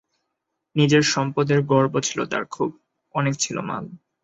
[0.75, 2.69] নিজের সম্পদের গর্ব ছিল তার খুব,
[3.15, 3.85] অনেক ছিল মাল।